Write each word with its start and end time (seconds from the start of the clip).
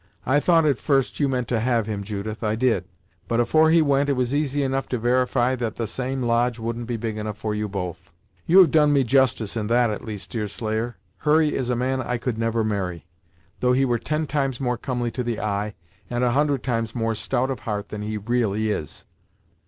I 0.25 0.39
thought, 0.39 0.65
at 0.65 0.79
first, 0.79 1.19
you 1.19 1.29
meant 1.29 1.47
to 1.49 1.59
have 1.59 1.85
him, 1.85 2.03
Judith, 2.03 2.43
I 2.43 2.55
did; 2.55 2.85
but 3.27 3.39
afore 3.39 3.69
he 3.69 3.83
went, 3.83 4.09
it 4.09 4.13
was 4.13 4.33
easy 4.33 4.63
enough 4.63 4.89
to 4.89 4.97
verify 4.97 5.55
that 5.57 5.75
the 5.75 5.85
same 5.85 6.23
lodge 6.23 6.57
wouldn't 6.57 6.87
be 6.87 6.97
big 6.97 7.17
enough 7.19 7.37
for 7.37 7.53
you 7.53 7.69
both." 7.69 8.09
"You 8.47 8.57
have 8.61 8.71
done 8.71 8.93
me 8.93 9.03
justice 9.03 9.55
in 9.55 9.67
that 9.67 9.91
at 9.91 10.03
least, 10.03 10.31
Deerslayer. 10.31 10.95
Hurry 11.17 11.53
is 11.53 11.69
a 11.69 11.75
man 11.75 12.01
I 12.01 12.17
could 12.17 12.39
never 12.39 12.63
marry, 12.63 13.05
though 13.59 13.73
he 13.73 13.85
were 13.85 13.99
ten 13.99 14.25
times 14.25 14.59
more 14.59 14.75
comely 14.79 15.11
to 15.11 15.21
the 15.23 15.39
eye, 15.39 15.75
and 16.09 16.23
a 16.23 16.31
hundred 16.31 16.63
times 16.63 16.95
more 16.95 17.13
stout 17.13 17.51
of 17.51 17.59
heart 17.59 17.89
than 17.89 18.01
he 18.01 18.17
really 18.17 18.71
is." 18.71 19.05